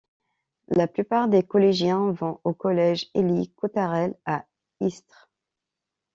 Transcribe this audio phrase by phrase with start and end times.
[0.69, 4.47] La plupart des collégiens vont au collège Elie Coutarel à
[4.79, 5.29] Istres.